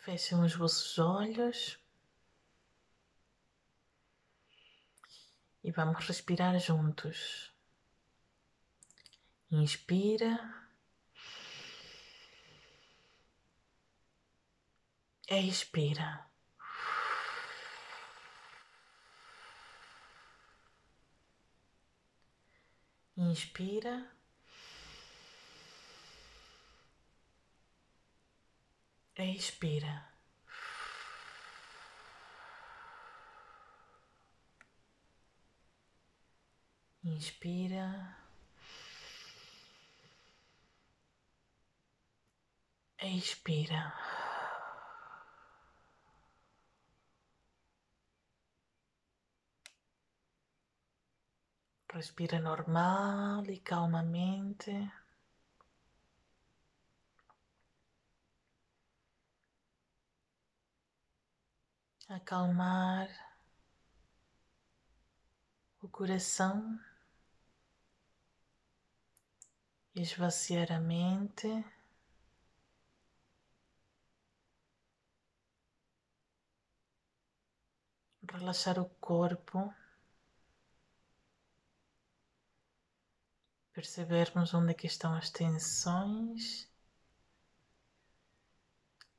Fechem 0.00 0.42
os 0.42 0.54
vossos 0.54 0.98
olhos 0.98 1.78
e 5.62 5.70
vamos 5.70 6.06
respirar 6.06 6.58
juntos. 6.58 7.52
Inspira. 9.50 10.38
Expira. 15.28 16.26
Inspira. 23.18 24.19
Expira. 29.20 30.08
Inspira. 37.04 38.16
Expira. 42.98 43.92
Respira 51.92 52.38
normal 52.40 53.44
e 53.50 53.58
calmamente. 53.58 54.70
Acalmar 62.10 63.08
o 65.80 65.88
coração, 65.88 66.76
esvaziar 69.94 70.72
a 70.72 70.80
mente. 70.80 71.46
Relaxar 78.32 78.78
o 78.80 78.88
corpo. 79.00 79.72
percebermos 83.72 84.52
onde 84.52 84.72
é 84.72 84.74
que 84.74 84.86
estão 84.86 85.14
as 85.14 85.30
tensões, 85.30 86.68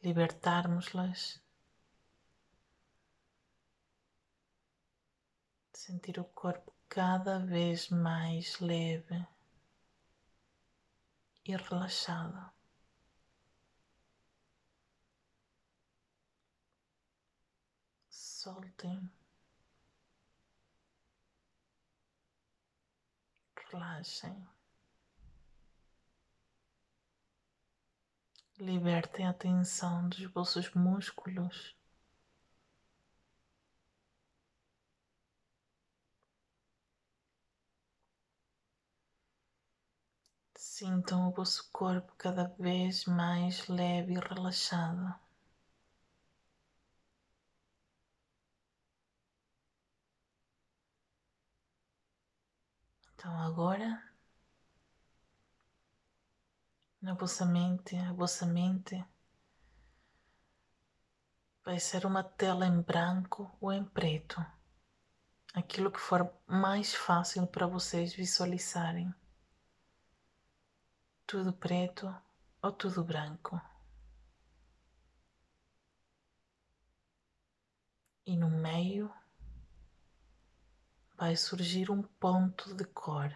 libertarmos-las, 0.00 1.43
sentir 5.84 6.18
o 6.18 6.24
corpo 6.24 6.72
cada 6.88 7.38
vez 7.38 7.90
mais 7.90 8.58
leve 8.58 9.26
e 11.44 11.54
relaxado. 11.54 12.50
Soltem. 18.08 19.10
relaxem. 23.70 24.48
Libertem 28.58 29.26
a 29.26 29.34
tensão 29.34 30.08
dos 30.08 30.24
vossos 30.32 30.72
músculos. 30.72 31.76
Sintam 40.66 41.28
o 41.28 41.30
vosso 41.30 41.70
corpo 41.70 42.14
cada 42.16 42.48
vez 42.58 43.04
mais 43.04 43.68
leve 43.68 44.14
e 44.14 44.18
relaxado. 44.18 45.14
Então 53.12 53.38
agora 53.40 54.02
na 57.00 57.12
vossa 57.12 57.44
mente, 57.44 57.94
a 57.96 58.14
vossa 58.14 58.46
mente 58.46 59.04
vai 61.62 61.78
ser 61.78 62.06
uma 62.06 62.24
tela 62.24 62.66
em 62.66 62.80
branco 62.80 63.54
ou 63.60 63.70
em 63.70 63.84
preto. 63.84 64.44
Aquilo 65.52 65.92
que 65.92 66.00
for 66.00 66.34
mais 66.46 66.94
fácil 66.94 67.46
para 67.46 67.66
vocês 67.66 68.14
visualizarem. 68.14 69.14
Tudo 71.26 71.52
preto 71.54 72.14
ou 72.62 72.70
tudo 72.72 73.02
branco. 73.02 73.60
E 78.26 78.36
no 78.36 78.50
meio 78.50 79.12
vai 81.16 81.34
surgir 81.36 81.90
um 81.90 82.02
ponto 82.02 82.74
de 82.74 82.84
cor. 82.84 83.34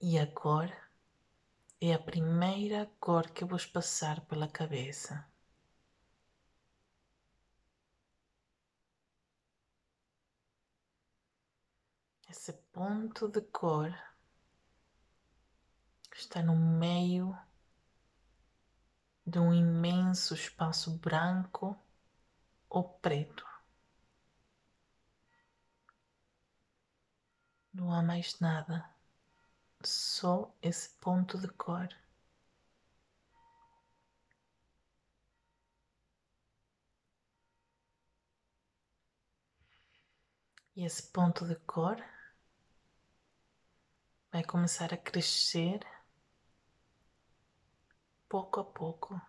E 0.00 0.18
a 0.18 0.26
cor 0.26 0.70
é 1.80 1.92
a 1.92 1.98
primeira 1.98 2.86
cor 2.98 3.30
que 3.30 3.44
vos 3.44 3.66
passar 3.66 4.20
pela 4.22 4.48
cabeça. 4.48 5.28
Esse 12.28 12.52
ponto 12.72 13.28
de 13.28 13.42
cor 13.42 14.07
está 16.18 16.42
no 16.42 16.56
meio 16.56 17.38
de 19.24 19.38
um 19.38 19.54
imenso 19.54 20.34
espaço 20.34 20.98
branco 20.98 21.78
ou 22.68 22.82
preto. 22.82 23.46
Não 27.72 27.92
há 27.92 28.02
mais 28.02 28.40
nada, 28.40 28.90
só 29.84 30.52
esse 30.60 30.90
ponto 30.96 31.38
de 31.38 31.46
cor. 31.48 31.88
E 40.74 40.84
esse 40.84 41.02
ponto 41.12 41.46
de 41.46 41.54
cor 41.56 41.96
vai 44.32 44.42
começar 44.44 44.92
a 44.92 44.96
crescer 44.96 45.80
pouco 48.28 48.60
a 48.60 48.64
pouco. 48.64 49.20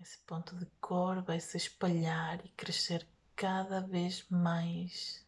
Esse 0.00 0.18
ponto 0.20 0.54
de 0.56 0.66
cor 0.80 1.20
vai 1.22 1.40
se 1.40 1.56
espalhar 1.56 2.44
e 2.44 2.48
crescer 2.50 3.06
cada 3.34 3.80
vez 3.80 4.24
mais. 4.28 5.26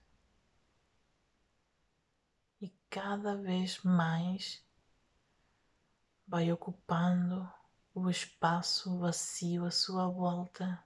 E 2.61 2.71
cada 2.89 3.37
vez 3.37 3.83
mais 3.83 4.65
vai 6.27 6.53
ocupando 6.53 7.53
o 7.93 8.09
espaço 8.09 8.99
vazio 8.99 9.65
à 9.65 9.71
sua 9.73 10.07
volta. 10.07 10.85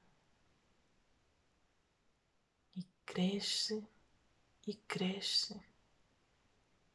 E 2.74 2.82
cresce 3.04 3.86
e 4.66 4.74
cresce, 4.74 5.60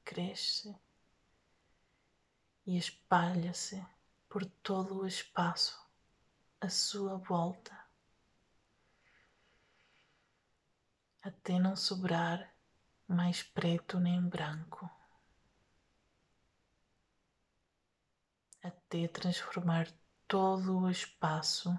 cresce 0.04 0.76
e 2.68 2.78
espalha-se 2.78 3.84
por 4.30 4.46
todo 4.46 5.00
o 5.00 5.08
espaço 5.08 5.84
à 6.62 6.70
sua 6.70 7.18
volta. 7.18 7.88
até 11.28 11.60
não 11.60 11.76
sobrar 11.76 12.54
mais 13.08 13.44
preto 13.44 14.00
nem 14.00 14.22
branco, 14.22 14.90
até 18.64 19.08
transformar 19.10 19.92
todo 20.28 20.80
o 20.80 20.90
espaço 20.90 21.78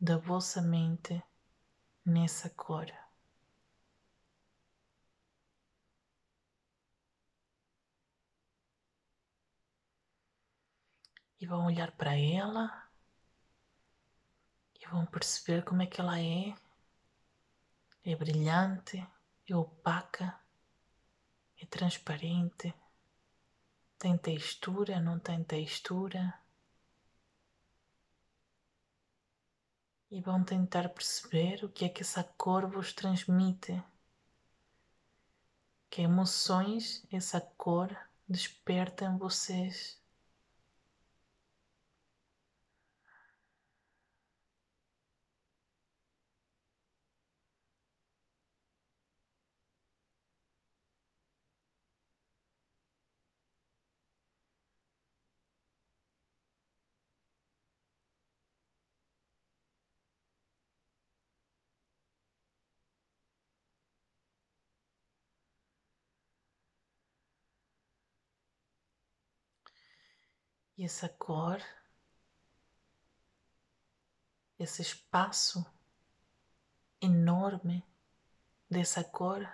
da 0.00 0.16
vossa 0.16 0.62
mente 0.62 1.22
nessa 2.04 2.48
cor. 2.50 2.90
E 11.46 11.48
vão 11.48 11.66
olhar 11.66 11.92
para 11.92 12.18
ela 12.18 12.90
e 14.80 14.86
vão 14.88 15.06
perceber 15.06 15.62
como 15.62 15.80
é 15.80 15.86
que 15.86 16.00
ela 16.00 16.18
é 16.18 16.52
é 18.02 18.16
brilhante, 18.16 18.98
é 19.48 19.54
opaca, 19.54 20.40
é 21.56 21.64
transparente, 21.66 22.74
Tem 23.96 24.18
textura, 24.18 24.98
não 24.98 25.20
tem 25.20 25.44
textura? 25.44 26.36
E 30.10 30.20
vão 30.20 30.42
tentar 30.42 30.88
perceber 30.88 31.64
o 31.64 31.68
que 31.68 31.84
é 31.84 31.88
que 31.88 32.02
essa 32.02 32.24
cor 32.24 32.66
vos 32.66 32.92
transmite. 32.92 33.80
Que 35.88 36.02
emoções 36.02 37.06
essa 37.08 37.40
cor 37.40 37.96
desperta 38.28 39.04
em 39.04 39.16
vocês. 39.16 40.04
E 70.78 70.84
essa 70.84 71.08
cor, 71.08 71.58
esse 74.58 74.82
espaço 74.82 75.64
enorme 77.00 77.82
dessa 78.68 79.02
cor 79.02 79.48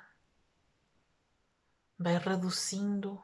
vai 1.97 2.19
reduzindo 2.19 3.23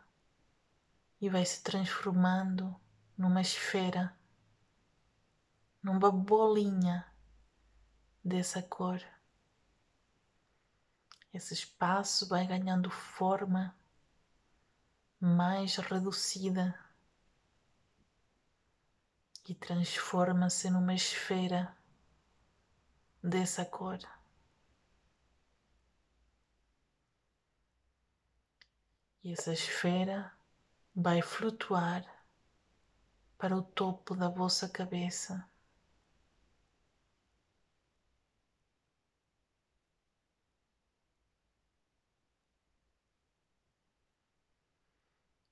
e 1.20 1.28
vai 1.28 1.44
se 1.44 1.60
transformando 1.60 2.80
numa 3.16 3.40
esfera, 3.40 4.16
numa 5.82 6.12
bolinha 6.12 7.12
dessa 8.24 8.62
cor. 8.62 9.02
Esse 11.34 11.52
espaço 11.52 12.28
vai 12.28 12.46
ganhando 12.46 12.90
forma 12.90 13.76
mais 15.20 15.74
reduzida 15.78 16.87
e 19.48 19.54
transforma-se 19.54 20.68
numa 20.68 20.94
esfera 20.94 21.74
dessa 23.22 23.64
cor. 23.64 23.98
E 29.24 29.32
essa 29.32 29.52
esfera 29.52 30.30
vai 30.94 31.22
flutuar 31.22 32.04
para 33.38 33.56
o 33.56 33.62
topo 33.62 34.14
da 34.14 34.28
vossa 34.28 34.68
cabeça. 34.68 35.48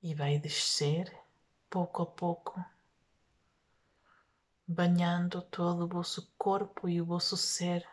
E 0.02 0.14
vai 0.14 0.38
descer 0.38 1.12
pouco 1.68 2.02
a 2.02 2.06
pouco 2.06 2.75
banhando 4.66 5.42
todo 5.42 5.84
o 5.84 5.88
vosso 5.88 6.32
corpo 6.36 6.88
e 6.88 7.00
o 7.00 7.04
vosso 7.04 7.36
ser 7.36 7.88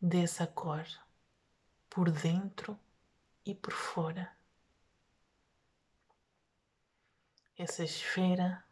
dessa 0.00 0.46
cor, 0.46 0.86
por 1.88 2.10
dentro 2.10 2.78
e 3.46 3.54
por 3.54 3.72
fora. 3.72 4.30
Essa 7.56 7.84
esfera 7.84 8.62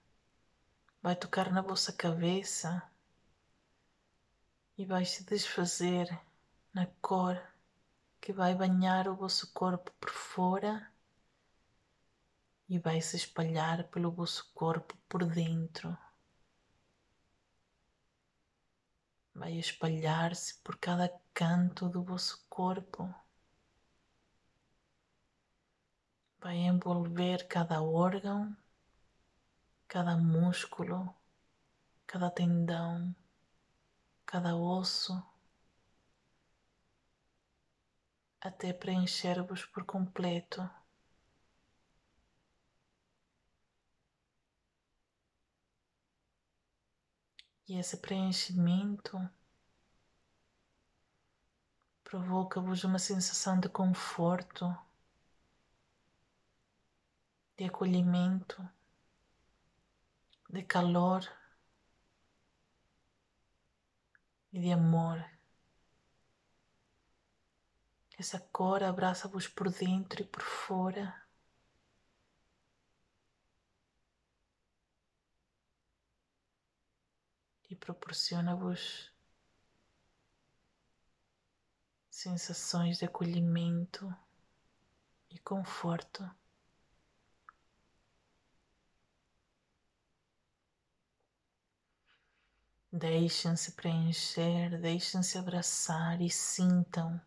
vai 1.00 1.16
tocar 1.16 1.50
na 1.50 1.62
vossa 1.62 1.92
cabeça 1.92 2.82
e 4.76 4.84
vai 4.84 5.04
se 5.04 5.24
desfazer 5.24 6.20
na 6.74 6.86
cor 7.00 7.40
que 8.20 8.32
vai 8.32 8.54
banhar 8.54 9.08
o 9.08 9.16
vosso 9.16 9.52
corpo 9.52 9.90
por 9.98 10.10
fora 10.10 10.90
e 12.68 12.78
vai 12.78 13.00
se 13.00 13.16
espalhar 13.16 13.84
pelo 13.84 14.10
vosso 14.10 14.50
corpo 14.54 14.96
por 15.08 15.24
dentro. 15.24 15.96
Vai 19.34 19.58
espalhar-se 19.58 20.54
por 20.62 20.76
cada 20.78 21.08
canto 21.34 21.88
do 21.88 22.02
vosso 22.02 22.44
corpo, 22.48 23.12
vai 26.40 26.56
envolver 26.56 27.46
cada 27.48 27.82
órgão, 27.82 28.56
cada 29.88 30.16
músculo, 30.16 31.14
cada 32.06 32.30
tendão, 32.30 33.14
cada 34.26 34.56
osso, 34.56 35.22
até 38.40 38.72
preencher-vos 38.72 39.64
por 39.66 39.84
completo. 39.84 40.68
E 47.72 47.78
esse 47.78 47.96
preenchimento 47.96 49.18
provoca-vos 52.04 52.84
uma 52.84 52.98
sensação 52.98 53.58
de 53.58 53.66
conforto, 53.66 54.76
de 57.56 57.64
acolhimento, 57.64 58.62
de 60.50 60.62
calor 60.62 61.26
e 64.52 64.60
de 64.60 64.70
amor. 64.70 65.24
Essa 68.18 68.38
cor 68.38 68.82
abraça-vos 68.82 69.48
por 69.48 69.70
dentro 69.70 70.20
e 70.20 70.26
por 70.26 70.42
fora. 70.42 71.21
E 77.72 77.76
proporciona-vos 77.76 79.10
sensações 82.10 82.98
de 82.98 83.06
acolhimento 83.06 84.14
e 85.30 85.38
conforto. 85.38 86.30
Deixem-se 92.92 93.72
preencher, 93.72 94.78
deixem-se 94.78 95.38
abraçar 95.38 96.20
e 96.20 96.28
sintam 96.28 97.18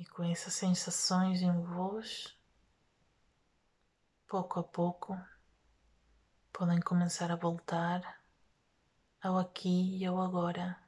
E 0.00 0.04
com 0.20 0.24
essas 0.24 0.52
sensações 0.52 1.40
em 1.40 1.62
vós, 1.62 2.38
pouco 4.28 4.60
a 4.60 4.62
pouco, 4.62 5.18
podem 6.52 6.78
começar 6.78 7.32
a 7.32 7.36
voltar 7.36 8.22
ao 9.22 9.38
aqui 9.38 9.96
e 9.96 10.04
ao 10.04 10.20
agora. 10.20 10.78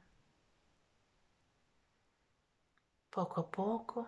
Pouco 3.09 3.39
a 3.39 3.43
pouco, 3.43 4.07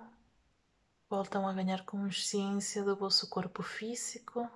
voltam 1.09 1.47
a 1.47 1.53
ganhar 1.53 1.83
consciência 1.85 2.83
do 2.83 2.95
vosso 2.95 3.27
corpo 3.27 3.63
físico 3.63 4.47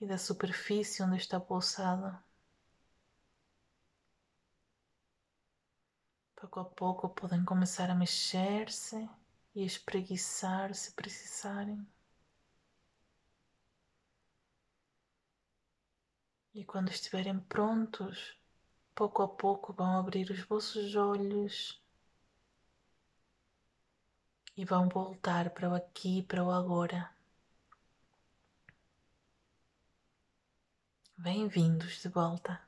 e 0.00 0.06
da 0.06 0.18
superfície 0.18 1.02
onde 1.02 1.16
está 1.16 1.40
pousado. 1.40 2.16
Pouco 6.46 6.60
a 6.60 6.64
pouco 6.64 7.08
podem 7.08 7.44
começar 7.44 7.90
a 7.90 7.94
mexer-se 7.94 9.10
e 9.52 9.64
espreguiçar 9.64 10.72
se 10.76 10.92
precisarem. 10.92 11.84
E 16.54 16.64
quando 16.64 16.90
estiverem 16.90 17.40
prontos, 17.40 18.36
pouco 18.94 19.22
a 19.22 19.28
pouco 19.28 19.72
vão 19.72 19.98
abrir 19.98 20.30
os 20.30 20.40
vossos 20.42 20.94
olhos 20.94 21.82
e 24.56 24.64
vão 24.64 24.88
voltar 24.88 25.50
para 25.50 25.68
o 25.68 25.74
aqui 25.74 26.20
e 26.20 26.22
para 26.22 26.44
o 26.44 26.52
agora. 26.52 27.10
Bem-vindos 31.18 32.00
de 32.00 32.08
volta. 32.08 32.65